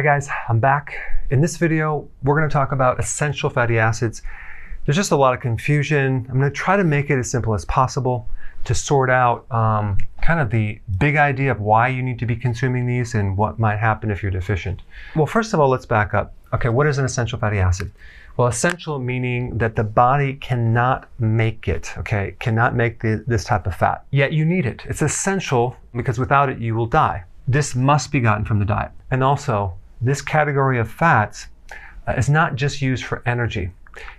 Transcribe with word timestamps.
Hi 0.00 0.04
guys, 0.04 0.30
I'm 0.48 0.60
back. 0.60 0.94
In 1.28 1.42
this 1.42 1.58
video, 1.58 2.08
we're 2.22 2.34
going 2.34 2.48
to 2.48 2.52
talk 2.52 2.72
about 2.72 2.98
essential 2.98 3.50
fatty 3.50 3.78
acids. 3.78 4.22
There's 4.86 4.96
just 4.96 5.10
a 5.10 5.16
lot 5.16 5.34
of 5.34 5.40
confusion. 5.40 6.26
I'm 6.26 6.38
going 6.38 6.50
to 6.50 6.56
try 6.56 6.78
to 6.78 6.84
make 6.84 7.10
it 7.10 7.18
as 7.18 7.30
simple 7.30 7.52
as 7.52 7.66
possible 7.66 8.26
to 8.64 8.74
sort 8.74 9.10
out 9.10 9.44
um, 9.52 9.98
kind 10.22 10.40
of 10.40 10.48
the 10.48 10.80
big 10.98 11.16
idea 11.16 11.50
of 11.50 11.60
why 11.60 11.88
you 11.88 12.02
need 12.02 12.18
to 12.20 12.24
be 12.24 12.34
consuming 12.34 12.86
these 12.86 13.14
and 13.14 13.36
what 13.36 13.58
might 13.58 13.76
happen 13.76 14.10
if 14.10 14.22
you're 14.22 14.32
deficient. 14.32 14.80
Well, 15.14 15.26
first 15.26 15.52
of 15.52 15.60
all, 15.60 15.68
let's 15.68 15.84
back 15.84 16.14
up. 16.14 16.32
Okay, 16.54 16.70
what 16.70 16.86
is 16.86 16.96
an 16.96 17.04
essential 17.04 17.38
fatty 17.38 17.58
acid? 17.58 17.92
Well, 18.38 18.48
essential 18.48 18.98
meaning 18.98 19.58
that 19.58 19.76
the 19.76 19.84
body 19.84 20.32
cannot 20.32 21.10
make 21.18 21.68
it, 21.68 21.92
okay, 21.98 22.36
cannot 22.38 22.74
make 22.74 23.02
the, 23.02 23.22
this 23.26 23.44
type 23.44 23.66
of 23.66 23.74
fat. 23.74 24.06
Yet 24.12 24.32
you 24.32 24.46
need 24.46 24.64
it. 24.64 24.82
It's 24.86 25.02
essential 25.02 25.76
because 25.94 26.18
without 26.18 26.48
it, 26.48 26.58
you 26.58 26.74
will 26.74 26.86
die. 26.86 27.24
This 27.46 27.74
must 27.74 28.10
be 28.10 28.20
gotten 28.20 28.46
from 28.46 28.60
the 28.60 28.64
diet. 28.64 28.92
And 29.10 29.22
also, 29.22 29.74
this 30.00 30.22
category 30.22 30.78
of 30.78 30.90
fats 30.90 31.46
uh, 32.06 32.12
is 32.12 32.28
not 32.28 32.54
just 32.54 32.82
used 32.82 33.04
for 33.04 33.22
energy, 33.26 33.70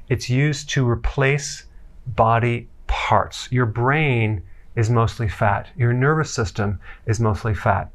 it's 0.09 0.29
used 0.29 0.69
to 0.69 0.87
replace 0.87 1.65
body 2.07 2.67
parts. 2.87 3.47
Your 3.51 3.65
brain 3.65 4.43
is 4.75 4.89
mostly 4.89 5.27
fat, 5.27 5.67
your 5.75 5.93
nervous 5.93 6.33
system 6.33 6.79
is 7.05 7.19
mostly 7.19 7.53
fat. 7.53 7.91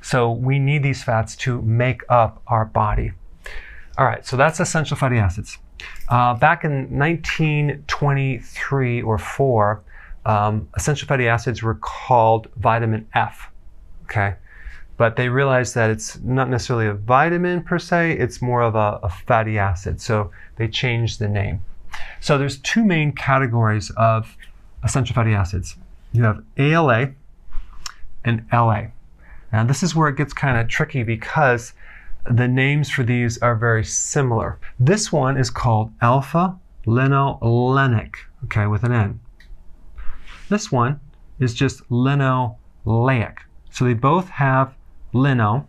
So 0.00 0.30
we 0.30 0.58
need 0.58 0.82
these 0.82 1.02
fats 1.02 1.36
to 1.36 1.60
make 1.62 2.02
up 2.08 2.42
our 2.46 2.64
body. 2.64 3.12
All 3.98 4.06
right, 4.06 4.24
so 4.26 4.36
that's 4.36 4.60
essential 4.60 4.96
fatty 4.96 5.18
acids. 5.18 5.58
Uh, 6.08 6.34
back 6.34 6.64
in 6.64 6.98
1923 6.98 9.02
or 9.02 9.18
4, 9.18 9.82
um, 10.26 10.68
essential 10.76 11.06
fatty 11.06 11.28
acids 11.28 11.62
were 11.62 11.76
called 11.76 12.48
vitamin 12.56 13.06
F. 13.14 13.50
Okay, 14.04 14.34
but 14.96 15.16
they 15.16 15.28
realized 15.28 15.74
that 15.74 15.90
it's 15.90 16.18
not 16.20 16.48
necessarily 16.48 16.86
a 16.86 16.94
vitamin 16.94 17.62
per 17.62 17.78
se, 17.78 18.12
it's 18.12 18.40
more 18.40 18.62
of 18.62 18.74
a, 18.74 19.00
a, 19.02 19.08
fatty 19.08 19.58
acid. 19.58 20.00
So 20.00 20.30
they 20.56 20.68
changed 20.68 21.18
the 21.18 21.28
name. 21.28 21.62
So 22.20 22.38
there's 22.38 22.58
two 22.58 22.84
main 22.84 23.12
categories 23.12 23.90
of 23.96 24.36
essential 24.84 25.14
fatty 25.14 25.34
acids. 25.34 25.76
You 26.12 26.22
have 26.24 26.44
ALA 26.56 27.12
and 28.24 28.46
LA. 28.52 28.86
Now 29.52 29.64
this 29.64 29.82
is 29.82 29.94
where 29.94 30.08
it 30.08 30.16
gets 30.16 30.32
kind 30.32 30.58
of 30.58 30.68
tricky 30.68 31.02
because 31.02 31.72
the 32.30 32.48
names 32.48 32.88
for 32.88 33.02
these 33.02 33.36
are 33.38 33.56
very 33.56 33.84
similar. 33.84 34.58
This 34.78 35.12
one 35.12 35.36
is 35.36 35.50
called 35.50 35.92
alpha 36.00 36.58
linolenic, 36.86 38.14
okay, 38.44 38.66
with 38.66 38.84
an 38.84 38.92
N. 38.92 39.20
This 40.48 40.70
one 40.70 41.00
is 41.40 41.54
just 41.54 41.88
linoleic. 41.90 43.38
So 43.70 43.84
they 43.84 43.94
both 43.94 44.28
have 44.28 44.74
lino. 45.14 45.66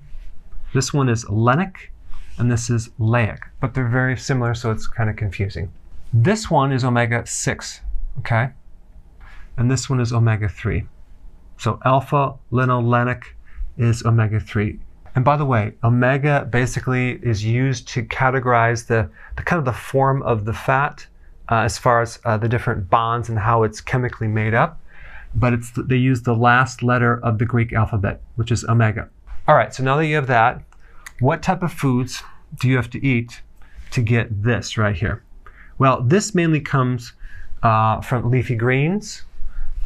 This 0.73 0.94
one 0.94 1.07
is 1.07 1.23
lenic, 1.25 1.75
and 2.38 2.51
this 2.51 2.69
is 2.69 2.89
Laic, 3.00 3.39
but 3.61 3.73
they're 3.73 3.88
very 3.88 4.17
similar, 4.17 4.53
so 4.53 4.72
it's 4.72 4.88
kind 4.88 5.09
of 5.09 5.16
confusing. 5.16 5.72
This 6.11 6.51
one 6.51 6.72
is 6.72 6.83
omega 6.83 7.25
6, 7.25 7.81
okay? 8.19 8.50
And 9.57 9.72
this 9.72 9.89
one 9.89 10.00
is 10.00 10.11
omega 10.11 10.50
3. 10.50 10.85
So 11.57 11.79
alpha 11.85 12.34
linolenic 12.51 13.23
is 13.78 14.03
omega 14.03 14.39
3. 14.39 14.79
And 15.16 15.23
by 15.23 15.38
the 15.38 15.45
way, 15.45 15.73
omega 15.84 16.45
basically 16.50 17.19
is 17.23 17.44
used 17.44 17.88
to 17.89 18.03
categorize 18.03 18.88
the, 18.88 19.09
the 19.38 19.44
kind 19.44 19.59
of 19.59 19.66
the 19.66 19.73
form 19.73 20.22
of 20.23 20.44
the 20.44 20.53
fat 20.53 21.07
uh, 21.50 21.59
as 21.59 21.78
far 21.78 22.01
as 22.01 22.19
uh, 22.25 22.38
the 22.38 22.50
different 22.50 22.89
bonds 22.89 23.29
and 23.29 23.39
how 23.39 23.63
it's 23.63 23.79
chemically 23.79 24.28
made 24.28 24.53
up. 24.53 24.81
But 25.34 25.53
it's 25.53 25.72
they 25.72 25.97
use 25.97 26.22
the 26.22 26.35
last 26.35 26.81
letter 26.81 27.19
of 27.23 27.39
the 27.39 27.45
Greek 27.45 27.73
alphabet, 27.73 28.22
which 28.35 28.51
is 28.51 28.63
omega. 28.66 29.09
All 29.47 29.56
right, 29.56 29.72
so 29.72 29.83
now 29.83 29.97
that 29.97 30.07
you 30.07 30.16
have 30.16 30.25
that, 30.25 30.63
what 31.19 31.44
type 31.44 31.61
of 31.61 31.72
foods 31.72 32.23
do 32.59 32.67
you 32.67 32.78
have 32.78 32.89
to 32.89 33.06
eat 33.06 33.41
to 33.91 34.01
get 34.01 34.41
this 34.41 34.75
right 34.75 34.95
here? 34.95 35.23
Well, 35.78 36.01
this 36.01 36.33
mainly 36.33 36.61
comes 36.61 37.13
uh, 37.61 38.01
from 38.01 38.31
leafy 38.31 38.55
greens, 38.55 39.22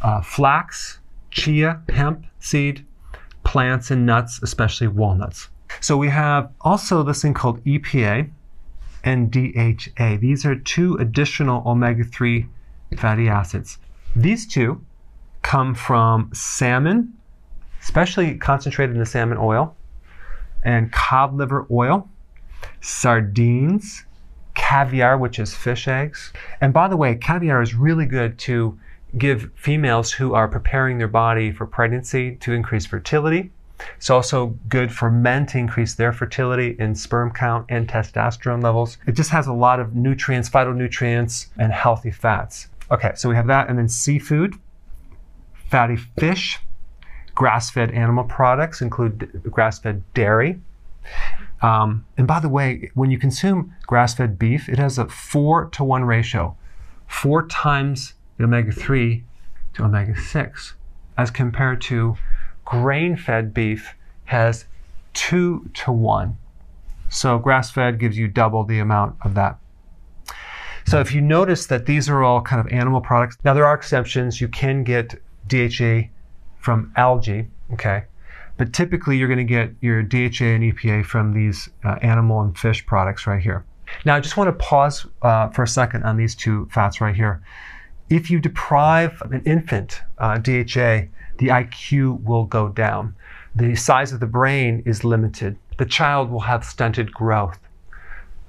uh, 0.02 0.22
flax, 0.22 1.00
chia, 1.30 1.82
hemp 1.90 2.26
seed, 2.40 2.86
plants, 3.44 3.92
and 3.92 4.06
nuts, 4.06 4.40
especially 4.42 4.88
walnuts. 4.88 5.50
So 5.82 5.98
we 5.98 6.08
have 6.08 6.50
also 6.62 7.04
this 7.04 7.22
thing 7.22 7.34
called 7.34 7.62
EPA 7.66 8.30
and 9.04 9.30
DHA. 9.30 10.18
These 10.22 10.46
are 10.46 10.56
two 10.56 10.96
additional 10.96 11.68
omega 11.68 12.06
3 12.06 12.46
fatty 12.98 13.28
acids. 13.28 13.78
These 14.16 14.48
two 14.48 14.86
come 15.42 15.76
from 15.76 16.30
salmon 16.34 17.14
especially 17.82 18.36
concentrated 18.38 18.96
in 18.96 19.00
the 19.00 19.06
salmon 19.06 19.38
oil, 19.38 19.76
and 20.64 20.92
cod 20.92 21.34
liver 21.34 21.66
oil, 21.72 22.08
sardines, 22.82 24.06
caviar, 24.56 25.18
which 25.18 25.40
is 25.40 25.56
fish 25.56 25.88
eggs. 25.88 26.34
And 26.62 26.74
by 26.74 26.88
the 26.88 26.98
way, 26.98 27.16
caviar 27.16 27.62
is 27.62 27.74
really 27.74 28.06
good 28.06 28.38
to 28.40 28.78
give 29.18 29.50
females 29.56 30.12
who 30.12 30.34
are 30.34 30.48
preparing 30.48 30.98
their 30.98 31.08
body 31.08 31.52
for 31.52 31.66
pregnancy 31.66 32.36
to 32.38 32.54
increase 32.54 32.86
fertility. 32.86 33.52
It's 33.96 34.10
also 34.10 34.58
good 34.68 34.92
for 34.92 35.10
men 35.10 35.46
to 35.48 35.58
increase 35.58 35.96
their 35.96 36.12
fertility 36.12 36.76
in 36.80 36.94
sperm 36.96 37.32
count 37.32 37.66
and 37.70 37.88
testosterone 37.88 38.62
levels. 38.62 38.98
It 39.08 39.14
just 39.14 39.30
has 39.32 39.48
a 39.48 39.54
lot 39.54 39.80
of 39.80 39.96
nutrients, 39.96 40.50
phytonutrients, 40.50 41.48
and 41.58 41.72
healthy 41.72 42.12
fats. 42.12 42.68
Okay, 42.92 43.14
so 43.16 43.30
we 43.30 43.36
have 43.36 43.48
that, 43.48 43.70
and 43.70 43.78
then 43.80 43.88
seafood, 43.88 44.56
fatty 45.70 45.96
fish, 45.96 46.60
Grass 47.40 47.70
fed 47.70 47.92
animal 47.92 48.26
products 48.26 48.82
include 48.82 49.42
grass 49.50 49.80
fed 49.80 50.04
dairy. 50.14 50.60
Um, 51.62 52.06
and 52.18 52.28
by 52.28 52.42
the 52.42 52.50
way, 52.50 52.92
when 52.96 53.12
you 53.12 53.18
consume 53.18 53.74
grass 53.88 54.14
fed 54.14 54.38
beef, 54.38 54.68
it 54.68 54.78
has 54.78 54.98
a 54.98 55.08
four 55.08 55.70
to 55.70 55.86
one 55.86 56.04
ratio, 56.04 56.58
four 57.08 57.48
times 57.48 58.16
the 58.36 58.44
omega 58.44 58.74
3 58.74 59.24
to 59.76 59.84
omega 59.86 60.20
6, 60.20 60.74
as 61.18 61.32
compared 61.32 61.80
to 61.84 62.18
grain 62.66 63.16
fed 63.16 63.54
beef 63.54 63.96
has 64.26 64.66
two 65.14 65.70
to 65.76 65.94
one. 65.94 66.38
So 67.08 67.40
grass 67.40 67.72
fed 67.72 68.00
gives 68.00 68.18
you 68.18 68.28
double 68.28 68.66
the 68.66 68.80
amount 68.80 69.16
of 69.22 69.34
that. 69.36 69.58
So 70.86 71.00
if 71.00 71.14
you 71.14 71.22
notice 71.22 71.68
that 71.68 71.86
these 71.86 72.10
are 72.10 72.22
all 72.22 72.42
kind 72.42 72.60
of 72.60 72.68
animal 72.74 73.00
products, 73.00 73.38
now 73.46 73.54
there 73.54 73.66
are 73.66 73.76
exceptions. 73.76 74.42
You 74.42 74.50
can 74.50 74.84
get 74.84 75.22
DHA 75.48 76.10
from 76.60 76.92
algae, 76.96 77.48
okay? 77.74 78.04
But 78.58 78.74
typically 78.74 79.18
you're 79.18 79.28
going 79.28 79.38
to 79.38 79.44
get 79.44 79.72
your 79.82 80.04
DHA 80.04 80.46
and 80.46 80.74
EPA 80.74 81.06
from 81.06 81.34
these 81.34 81.70
uh, 81.84 81.96
animal 82.02 82.42
and 82.42 82.58
fish 82.58 82.86
products 82.86 83.26
right 83.26 83.42
here. 83.42 83.64
Now 84.06 84.16
I 84.16 84.20
just 84.20 84.38
want 84.38 84.48
to 84.50 84.64
pause 84.64 85.06
uh, 85.22 85.50
for 85.50 85.64
a 85.64 85.68
second 85.68 86.04
on 86.04 86.18
these 86.18 86.36
two 86.36 86.68
fats 86.72 87.02
right 87.02 87.16
here. 87.16 87.42
If 88.10 88.30
you 88.30 88.40
deprive 88.40 89.22
an 89.22 89.42
infant 89.46 90.02
uh, 90.18 90.38
DHA, 90.38 91.08
the 91.38 91.48
IQ 91.48 92.24
will 92.24 92.46
go 92.46 92.70
down. 92.70 93.16
The 93.56 93.76
size 93.76 94.12
of 94.12 94.20
the 94.20 94.28
brain 94.28 94.84
is 94.86 95.04
limited. 95.04 95.58
The 95.78 95.86
child 95.86 96.30
will 96.30 96.42
have 96.42 96.64
stunted 96.64 97.14
growth. 97.14 97.60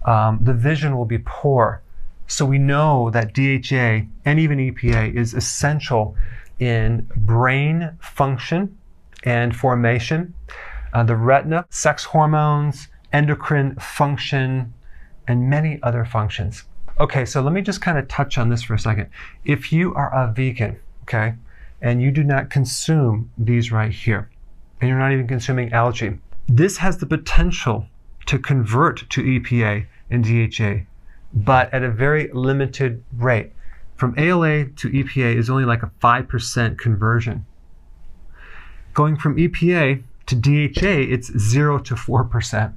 Um, 0.04 0.38
the 0.42 0.54
vision 0.54 0.96
will 0.96 1.04
be 1.04 1.18
poor. 1.18 1.82
So 2.26 2.44
we 2.44 2.58
know 2.58 3.10
that 3.10 3.34
DHA 3.34 4.06
and 4.24 4.38
even 4.40 4.58
EPA 4.58 5.14
is 5.14 5.34
essential 5.34 6.16
in 6.60 7.08
brain 7.16 7.96
function 8.00 8.78
and 9.24 9.54
formation, 9.56 10.32
uh, 10.92 11.02
the 11.02 11.16
retina, 11.16 11.66
sex 11.70 12.04
hormones, 12.04 12.88
endocrine 13.12 13.74
function, 13.76 14.72
and 15.26 15.50
many 15.50 15.80
other 15.82 16.04
functions. 16.04 16.64
Okay, 17.00 17.24
so 17.24 17.40
let 17.40 17.52
me 17.52 17.62
just 17.62 17.80
kind 17.80 17.98
of 17.98 18.06
touch 18.08 18.38
on 18.38 18.48
this 18.48 18.62
for 18.62 18.74
a 18.74 18.78
second. 18.78 19.08
If 19.44 19.72
you 19.72 19.94
are 19.94 20.12
a 20.14 20.32
vegan, 20.32 20.78
okay, 21.02 21.34
and 21.80 22.00
you 22.02 22.10
do 22.10 22.22
not 22.22 22.50
consume 22.50 23.30
these 23.36 23.72
right 23.72 23.92
here, 23.92 24.30
and 24.80 24.88
you're 24.88 24.98
not 24.98 25.12
even 25.12 25.26
consuming 25.26 25.72
algae, 25.72 26.18
this 26.46 26.76
has 26.76 26.98
the 26.98 27.06
potential 27.06 27.86
to 28.26 28.38
convert 28.38 29.08
to 29.10 29.22
EPA 29.22 29.86
and 30.10 30.24
DHA 30.24 30.84
but 31.32 31.72
at 31.72 31.82
a 31.82 31.90
very 31.90 32.30
limited 32.32 33.02
rate. 33.16 33.52
From 34.00 34.14
ALA 34.17 34.64
to 34.64 34.88
EPA 34.88 35.37
is 35.37 35.50
only 35.50 35.67
like 35.67 35.82
a 35.82 35.93
5% 36.02 36.79
conversion. 36.79 37.44
Going 38.94 39.14
from 39.14 39.37
EPA 39.37 40.02
to 40.25 40.35
DHA, 40.35 41.12
it's 41.12 41.37
0 41.38 41.81
to 41.81 41.94
4%. 41.94 42.73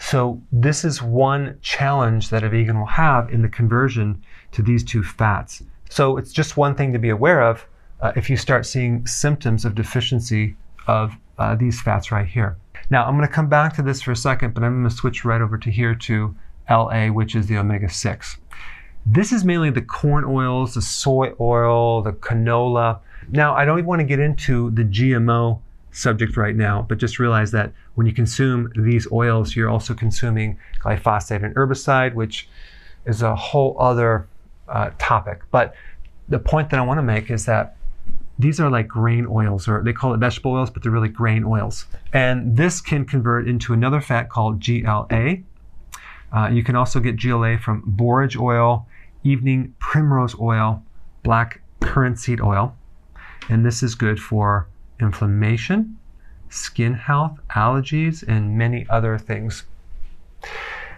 So, 0.00 0.42
this 0.50 0.84
is 0.84 1.00
one 1.00 1.58
challenge 1.62 2.30
that 2.30 2.42
a 2.42 2.48
vegan 2.48 2.76
will 2.76 2.86
have 2.86 3.30
in 3.32 3.42
the 3.42 3.48
conversion 3.48 4.20
to 4.50 4.62
these 4.62 4.82
two 4.82 5.04
fats. 5.04 5.62
So, 5.90 6.16
it's 6.16 6.32
just 6.32 6.56
one 6.56 6.74
thing 6.74 6.92
to 6.92 6.98
be 6.98 7.10
aware 7.10 7.40
of 7.40 7.64
uh, 8.00 8.10
if 8.16 8.28
you 8.28 8.36
start 8.36 8.66
seeing 8.66 9.06
symptoms 9.06 9.64
of 9.64 9.76
deficiency 9.76 10.56
of 10.88 11.12
uh, 11.38 11.54
these 11.54 11.80
fats 11.80 12.10
right 12.10 12.26
here. 12.26 12.56
Now, 12.90 13.06
I'm 13.06 13.16
going 13.16 13.28
to 13.28 13.32
come 13.32 13.48
back 13.48 13.76
to 13.76 13.82
this 13.82 14.02
for 14.02 14.10
a 14.10 14.16
second, 14.16 14.54
but 14.54 14.64
I'm 14.64 14.80
going 14.80 14.90
to 14.90 14.96
switch 14.96 15.24
right 15.24 15.40
over 15.40 15.56
to 15.56 15.70
here 15.70 15.94
to 15.94 16.34
LA, 16.68 17.06
which 17.10 17.36
is 17.36 17.46
the 17.46 17.58
omega 17.58 17.88
6. 17.88 18.38
This 19.08 19.30
is 19.30 19.44
mainly 19.44 19.70
the 19.70 19.82
corn 19.82 20.24
oils, 20.24 20.74
the 20.74 20.82
soy 20.82 21.32
oil, 21.38 22.02
the 22.02 22.12
canola. 22.12 22.98
Now, 23.28 23.54
I 23.54 23.64
don't 23.64 23.78
even 23.78 23.86
want 23.86 24.00
to 24.00 24.04
get 24.04 24.18
into 24.18 24.70
the 24.72 24.82
GMO 24.82 25.60
subject 25.92 26.36
right 26.36 26.56
now, 26.56 26.84
but 26.88 26.98
just 26.98 27.20
realize 27.20 27.52
that 27.52 27.72
when 27.94 28.08
you 28.08 28.12
consume 28.12 28.72
these 28.76 29.06
oils, 29.12 29.54
you're 29.54 29.70
also 29.70 29.94
consuming 29.94 30.58
glyphosate 30.80 31.44
and 31.44 31.54
herbicide, 31.54 32.14
which 32.14 32.48
is 33.04 33.22
a 33.22 33.36
whole 33.36 33.76
other 33.78 34.26
uh, 34.68 34.90
topic. 34.98 35.40
But 35.52 35.76
the 36.28 36.40
point 36.40 36.70
that 36.70 36.80
I 36.80 36.82
want 36.82 36.98
to 36.98 37.02
make 37.02 37.30
is 37.30 37.46
that 37.46 37.76
these 38.40 38.58
are 38.58 38.68
like 38.68 38.88
grain 38.88 39.24
oils, 39.30 39.68
or 39.68 39.84
they 39.84 39.92
call 39.92 40.14
it 40.14 40.18
vegetable 40.18 40.52
oils, 40.52 40.68
but 40.68 40.82
they're 40.82 40.90
really 40.90 41.08
grain 41.08 41.44
oils. 41.44 41.86
And 42.12 42.56
this 42.56 42.80
can 42.80 43.04
convert 43.04 43.46
into 43.46 43.72
another 43.72 44.00
fat 44.00 44.28
called 44.30 44.60
GLA, 44.60 45.36
uh, 46.32 46.48
you 46.48 46.62
can 46.62 46.76
also 46.76 47.00
get 47.00 47.16
GLA 47.16 47.58
from 47.58 47.82
borage 47.86 48.36
oil, 48.36 48.86
evening 49.26 49.74
primrose 49.78 50.38
oil, 50.38 50.82
black 51.22 51.60
currant 51.80 52.18
seed 52.18 52.40
oil. 52.40 52.76
And 53.48 53.64
this 53.64 53.82
is 53.82 53.94
good 53.94 54.20
for 54.20 54.68
inflammation, 55.00 55.98
skin 56.48 56.94
health, 56.94 57.38
allergies, 57.54 58.24
and 58.26 58.56
many 58.56 58.86
other 58.88 59.18
things. 59.18 59.64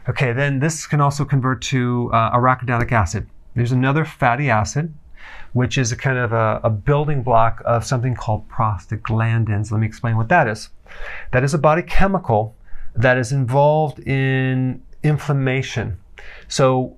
Okay, 0.09 0.33
then 0.33 0.59
this 0.61 0.87
can 0.87 1.01
also 1.01 1.25
convert 1.25 1.61
to 1.63 2.11
uh, 2.13 2.37
arachidonic 2.37 2.93
acid. 2.93 3.27
There's 3.55 3.73
another 3.73 4.05
fatty 4.05 4.49
acid, 4.49 4.95
which 5.53 5.77
is 5.77 5.93
a 5.93 5.97
kind 5.97 6.19
of 6.19 6.33
a, 6.33 6.61
a 6.63 6.71
building 6.71 7.23
block 7.23 7.63
of 7.65 7.85
something 7.85 8.15
called 8.15 8.49
prostaglandins. 8.49 9.71
Let 9.71 9.81
me 9.81 9.87
explain 9.87 10.17
what 10.17 10.29
that 10.29 10.49
is. 10.49 10.71
That 11.33 11.45
is 11.45 11.55
a 11.55 11.59
body 11.59 11.83
chemical 11.83 12.55
that 12.95 13.19
is 13.19 13.33
involved 13.33 14.01
in 14.01 14.83
inflammation. 15.03 15.99
So 16.49 16.98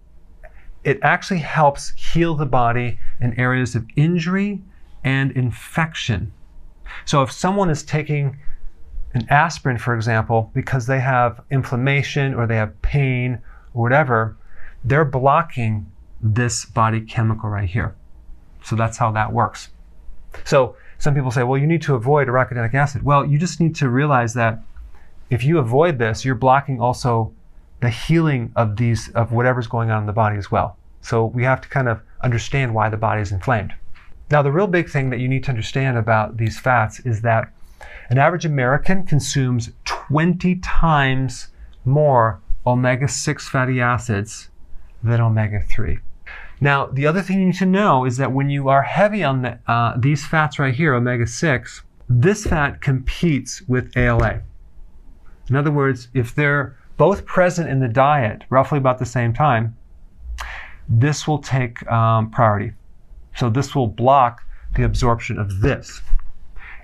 it 0.85 0.99
actually 1.03 1.41
helps 1.41 1.91
heal 1.91 2.35
the 2.35 2.47
body 2.47 2.99
in 3.21 3.39
areas 3.39 3.75
of 3.75 3.87
injury 3.97 4.61
and 5.05 5.33
infection. 5.33 6.33
So 7.05 7.23
if 7.23 7.31
someone 7.31 7.71
is 7.71 7.83
taking 7.83 8.39
an 9.15 9.27
aspirin, 9.29 9.79
for 9.79 9.95
example, 9.95 10.51
because 10.55 10.87
they 10.87 11.01
have 11.01 11.41
inflammation 11.51 12.35
or 12.35 12.47
they 12.47 12.57
have 12.57 12.81
pain 12.83 13.41
or 13.75 13.83
whatever, 13.83 14.37
they're 14.85 15.05
blocking 15.05 15.91
this 16.21 16.65
body 16.65 17.01
chemical 17.01 17.49
right 17.49 17.69
here. 17.69 17.95
So 18.65 18.77
that's 18.77 18.99
how 18.99 19.11
that 19.13 19.33
works. 19.33 19.71
So 20.45 20.77
some 20.99 21.15
people 21.15 21.31
say, 21.31 21.43
well, 21.43 21.59
you 21.59 21.67
need 21.67 21.83
to 21.83 21.95
avoid 21.95 22.29
arachidonic 22.29 22.75
acid. 22.75 23.03
Well, 23.03 23.25
you 23.25 23.39
just 23.39 23.61
need 23.61 23.75
to 23.77 23.89
realize 23.89 24.35
that 24.35 24.63
if 25.31 25.45
you 25.45 25.59
avoid 25.59 25.99
this, 25.99 26.25
you're 26.25 26.35
blocking 26.35 26.81
also 26.81 27.33
the 27.81 27.91
healing 27.91 28.53
of 28.57 28.77
these 28.77 29.09
of 29.11 29.33
whatever's 29.33 29.67
going 29.67 29.91
on 29.91 30.03
in 30.03 30.07
the 30.07 30.13
body 30.13 30.37
as 30.37 30.51
well. 30.51 30.77
So 31.01 31.25
we 31.27 31.45
have 31.45 31.61
to 31.63 31.69
kind 31.69 31.89
of 31.89 32.01
understand 32.23 32.75
why 32.75 32.89
the 32.89 32.97
body 32.97 33.23
is 33.23 33.33
inflamed. 33.33 33.75
Now, 34.31 34.43
the 34.43 34.53
real 34.53 34.67
big 34.67 34.89
thing 34.89 35.11
that 35.11 35.19
you 35.19 35.29
need 35.29 35.45
to 35.45 35.51
understand 35.51 35.99
about 35.99 36.37
these 36.37 36.59
fats 36.59 37.01
is 37.01 37.23
that 37.23 37.53
an 38.11 38.19
average 38.19 38.45
American 38.45 39.05
consumes 39.05 39.71
20 39.85 40.57
times 40.57 41.49
more 41.85 42.41
omega 42.67 43.09
6 43.09 43.49
fatty 43.49 43.81
acids 43.81 44.51
than 45.03 45.21
omega 45.21 45.61
3. 45.61 45.99
Now, 46.61 46.87
the 46.87 47.07
other 47.07 47.23
thing 47.23 47.41
you 47.41 47.47
need 47.47 47.55
to 47.57 47.67
know 47.67 48.05
is 48.05 48.19
that 48.19 48.33
when 48.33 48.51
you 48.51 48.69
are 48.69 48.83
heavy 48.83 49.25
on 49.25 49.43
the, 49.43 49.59
uh, 49.67 49.95
these 49.97 50.27
fats 50.27 50.59
right 50.59 50.75
here, 50.75 50.95
omega 50.95 51.27
6, 51.27 51.83
this 52.09 52.45
fat 52.47 52.83
competes 52.83 53.63
with 53.63 53.97
ALA. 53.97 54.43
In 55.49 55.57
other 55.57 55.71
words, 55.71 56.09
if 56.13 56.35
they're 56.35 56.77
both 57.01 57.25
present 57.25 57.67
in 57.67 57.81
the 57.81 57.89
diet 57.89 58.45
roughly 58.51 58.77
about 58.77 58.99
the 58.99 59.07
same 59.07 59.33
time, 59.33 59.75
this 60.87 61.27
will 61.27 61.39
take 61.39 61.91
um, 61.91 62.31
priority. 62.31 62.73
So 63.37 63.49
this 63.49 63.75
will 63.75 63.87
block 63.87 64.43
the 64.77 64.83
absorption 64.83 65.39
of 65.39 65.63
this. 65.63 66.03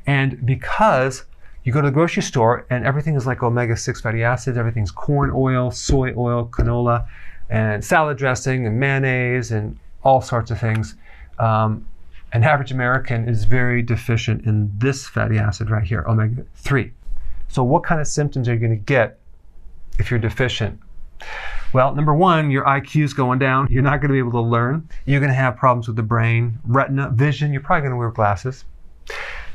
And 0.06 0.46
because 0.46 1.26
you 1.64 1.73
go 1.73 1.82
to 1.82 1.88
the 1.88 1.92
grocery 1.92 2.23
store 2.23 2.64
and 2.70 2.87
everything 2.87 3.14
is 3.14 3.26
like 3.26 3.42
omega 3.42 3.76
6 3.76 4.00
fatty 4.00 4.25
acids, 4.25 4.56
everything's 4.56 4.90
corn 4.90 5.30
oil, 5.35 5.70
soy 5.70 6.14
oil, 6.16 6.49
canola, 6.50 7.06
and 7.50 7.85
salad 7.85 8.16
dressing 8.16 8.66
and 8.66 8.80
mayonnaise 8.80 9.50
and 9.50 9.78
all 10.02 10.23
sorts 10.23 10.50
of 10.50 10.58
things. 10.58 10.94
Um, 11.38 11.87
an 12.32 12.42
average 12.42 12.73
American 12.73 13.28
is 13.28 13.44
very 13.44 13.82
deficient 13.82 14.46
in 14.46 14.73
this 14.78 15.06
fatty 15.06 15.37
acid 15.37 15.68
right 15.68 15.87
here, 15.87 16.06
omega 16.08 16.46
3. 16.54 16.90
So, 17.49 17.62
what 17.62 17.85
kind 17.85 18.00
of 18.00 18.06
symptoms 18.06 18.49
are 18.49 18.54
you 18.54 18.61
going 18.61 18.70
to 18.70 18.76
get 18.76 19.20
if 19.98 20.10
you're 20.10 20.20
deficient? 20.20 20.80
Well, 21.72 21.94
number 21.94 22.14
one, 22.14 22.50
your 22.50 22.64
IQ 22.64 23.04
is 23.04 23.14
going 23.14 23.38
down. 23.38 23.68
You're 23.70 23.82
not 23.82 24.00
going 24.00 24.08
to 24.08 24.12
be 24.12 24.18
able 24.18 24.32
to 24.32 24.40
learn. 24.40 24.88
You're 25.04 25.20
going 25.20 25.30
to 25.30 25.36
have 25.36 25.56
problems 25.56 25.88
with 25.88 25.96
the 25.96 26.02
brain, 26.02 26.58
retina, 26.64 27.10
vision. 27.10 27.52
You're 27.52 27.62
probably 27.62 27.82
going 27.82 27.92
to 27.92 27.96
wear 27.96 28.10
glasses. 28.10 28.64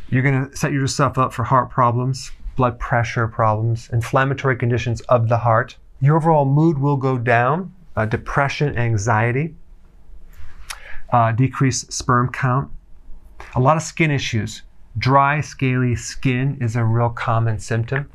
You're 0.09 0.23
going 0.23 0.49
to 0.49 0.55
set 0.55 0.73
yourself 0.73 1.17
up 1.17 1.33
for 1.33 1.43
heart 1.43 1.69
problems, 1.69 2.31
blood 2.57 2.77
pressure 2.79 3.27
problems, 3.27 3.89
inflammatory 3.93 4.57
conditions 4.57 5.01
of 5.01 5.29
the 5.29 5.37
heart. 5.37 5.77
Your 6.01 6.17
overall 6.17 6.45
mood 6.45 6.77
will 6.77 6.97
go 6.97 7.17
down, 7.17 7.73
uh, 7.95 8.05
depression, 8.05 8.77
anxiety, 8.77 9.55
uh, 11.11 11.31
decreased 11.31 11.93
sperm 11.93 12.29
count, 12.31 12.69
a 13.55 13.59
lot 13.59 13.77
of 13.77 13.83
skin 13.83 14.11
issues. 14.11 14.63
Dry, 14.97 15.39
scaly 15.39 15.95
skin 15.95 16.57
is 16.59 16.75
a 16.75 16.83
real 16.83 17.09
common 17.09 17.59
symptom. 17.59 18.09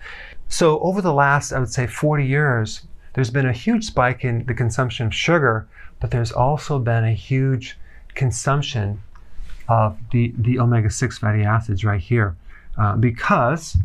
So 0.49 0.79
over 0.81 1.03
the 1.03 1.13
last, 1.13 1.53
I 1.53 1.59
would 1.59 1.73
say 1.73 1.87
40 1.87 2.25
years, 2.25 2.83
there's 3.15 3.31
been 3.31 3.47
a 3.47 3.53
huge 3.53 3.85
spike 3.85 4.25
in 4.25 4.45
the 4.47 4.55
consumption 4.55 5.07
of 5.07 5.15
sugar, 5.15 5.67
but 6.01 6.11
there's 6.11 6.33
also 6.33 6.79
been 6.79 7.05
a 7.05 7.13
huge 7.13 7.79
consumption 8.15 9.03
of 9.69 9.99
the, 10.13 10.33
the 10.39 10.59
omega-6 10.59 11.19
fatty 11.19 11.43
acids 11.43 11.85
right 11.85 12.01
here 12.01 12.37
uh, 12.79 12.97
because 12.97 13.77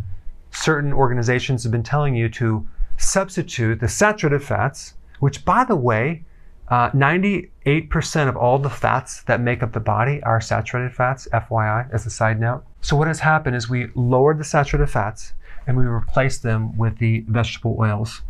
certain 0.51 0.93
organizations 0.93 1.63
have 1.63 1.71
been 1.71 1.83
telling 1.83 2.15
you 2.15 2.29
to 2.29 2.67
substitute 2.97 3.79
the 3.79 3.87
saturated 3.87 4.43
fats, 4.43 4.93
which, 5.19 5.43
by 5.45 5.63
the 5.63 5.75
way, 5.75 6.23
uh, 6.67 6.89
98% 6.91 8.29
of 8.29 8.37
all 8.37 8.57
the 8.57 8.69
fats 8.69 9.23
that 9.23 9.41
make 9.41 9.63
up 9.63 9.73
the 9.73 9.79
body 9.79 10.21
are 10.23 10.39
saturated 10.39 10.93
fats, 10.93 11.27
FYI, 11.33 11.91
as 11.91 12.05
a 12.05 12.09
side 12.09 12.39
note. 12.39 12.63
So, 12.81 12.95
what 12.95 13.07
has 13.07 13.19
happened 13.19 13.55
is 13.55 13.69
we 13.69 13.87
lowered 13.95 14.39
the 14.39 14.43
saturated 14.43 14.87
fats 14.87 15.33
and 15.67 15.77
we 15.77 15.85
replace 15.85 16.39
them 16.39 16.77
with 16.77 16.97
the 16.97 17.25
vegetable 17.27 17.75
oils, 17.79 18.21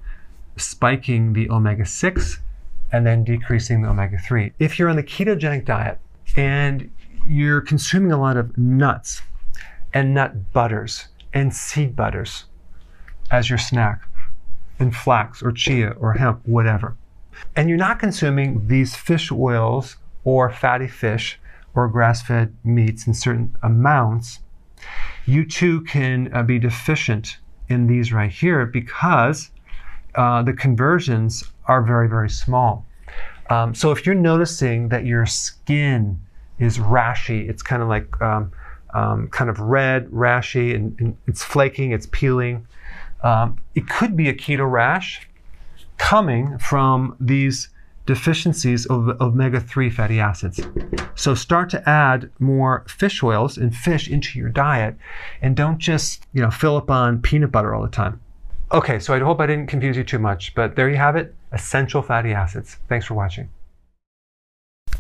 spiking 0.58 1.34
the 1.34 1.50
omega 1.50 1.86
6 1.86 2.40
and 2.92 3.06
then 3.06 3.24
decreasing 3.24 3.82
the 3.82 3.90
omega 3.90 4.18
3. 4.18 4.54
If 4.60 4.78
you're 4.78 4.90
on 4.90 4.98
the 4.98 5.04
ketogenic 5.04 5.66
diet 5.66 6.00
and 6.36 6.92
you're 7.28 7.62
consuming 7.62 8.12
a 8.12 8.20
lot 8.20 8.38
of 8.38 8.58
nuts 8.58 9.22
and 9.94 10.14
nut 10.14 10.52
butters 10.52 11.08
and 11.34 11.54
seed 11.54 11.96
butters 11.96 12.46
as 13.32 13.50
your 13.50 13.60
snack, 13.60 14.02
and 14.82 14.96
flax 14.96 15.42
or 15.44 15.52
chia 15.52 15.92
or 15.92 16.14
hemp, 16.14 16.42
whatever, 16.46 16.98
and 17.56 17.70
you're 17.70 17.78
not 17.78 18.00
consuming 18.00 18.68
these 18.68 18.96
fish 18.96 19.32
oils 19.32 19.98
or 20.24 20.50
fatty 20.50 20.88
fish 20.88 21.40
or 21.74 21.88
grass 21.88 22.22
fed 22.22 22.54
meats 22.64 23.08
in 23.08 23.14
certain 23.14 23.56
amounts, 23.64 24.40
you 25.32 25.46
too 25.46 25.82
can 25.82 26.30
uh, 26.34 26.44
be 26.44 26.60
deficient 26.60 27.38
in 27.70 27.88
these 27.88 28.12
right 28.12 28.32
here 28.32 28.66
because 28.66 29.50
uh, 30.16 30.44
the 30.44 30.52
conversions 30.52 31.46
are 31.68 31.82
very, 31.82 32.10
very 32.10 32.30
small. 32.30 32.86
Um, 33.50 33.74
so 33.74 33.92
if 33.92 34.06
you're 34.06 34.14
noticing 34.14 34.90
that 34.90 35.06
your 35.06 35.26
skin 35.26 36.20
is 36.60 36.78
rashy, 36.80 37.50
it's 37.50 37.64
kind 37.64 37.82
of 37.82 37.88
like 37.88 38.22
um, 38.22 38.52
um, 38.94 39.30
kind 39.30 39.50
of 39.50 39.60
red, 39.60 40.08
rashy, 40.08 40.76
and, 40.76 41.00
and, 41.00 41.18
it's 41.28 41.44
flaking, 41.44 41.92
it's 41.92 42.08
peeling. 42.12 42.68
Um, 43.24 43.58
it 43.74 43.88
could 43.88 44.18
be 44.18 44.28
a 44.28 44.34
keto 44.34 44.70
rash 44.70 45.30
coming 45.98 46.58
from 46.58 47.16
these 47.22 47.70
deficiencies 48.06 48.86
of 48.88 49.10
omega-3 49.22 49.92
fatty 49.92 50.20
acids. 50.20 50.60
So 51.16 51.36
start 51.36 51.70
to 51.72 51.90
add 51.90 52.30
more 52.40 52.84
fish 52.88 53.22
oils 53.22 53.58
and 53.58 53.76
fish 53.76 54.10
into 54.10 54.40
your 54.40 54.50
diet 54.50 54.96
and 55.42 55.56
don't 55.56 55.78
just, 55.78 56.26
you 56.34 56.42
know, 56.42 56.52
fill 56.52 56.78
up 56.78 56.90
on 56.90 57.22
peanut 57.22 57.52
butter 57.52 57.76
all 57.76 57.84
the 57.84 57.90
time. 57.90 58.20
Okay, 58.72 59.00
so 59.00 59.14
I 59.14 59.20
hope 59.20 59.40
I 59.40 59.48
didn't 59.48 59.68
confuse 59.68 59.98
you 59.98 60.04
too 60.04 60.20
much, 60.20 60.56
but 60.56 60.76
there 60.76 60.90
you 60.90 60.96
have 60.98 61.16
it, 61.16 61.36
essential 61.52 62.02
fatty 62.02 62.32
acids. 62.32 62.78
Thanks 62.88 63.06
for 63.06 63.14
watching. 63.14 63.50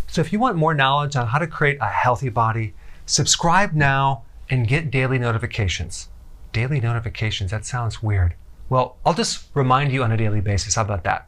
So 0.08 0.20
if 0.20 0.34
you 0.34 0.39
want 0.39 0.58
more 0.58 0.74
knowledge 0.74 1.15
on 1.15 1.27
how 1.27 1.39
to 1.39 1.48
create 1.48 1.77
a 1.79 1.88
healthy 1.88 2.27
body, 2.27 2.74
subscribe 3.05 3.74
now 3.74 4.24
and 4.50 4.67
get 4.67 4.91
daily 4.91 5.17
notifications. 5.17 6.10
Daily 6.51 6.81
notifications, 6.81 7.51
that 7.51 7.65
sounds 7.65 8.03
weird. 8.03 8.36
Well, 8.67 8.98
I'll 9.05 9.13
just 9.13 9.48
remind 9.53 9.93
you 9.93 10.03
on 10.03 10.12
a 10.12 10.17
daily 10.17 10.41
basis. 10.41 10.75
How 10.75 10.81
about 10.81 11.05
that? 11.05 11.27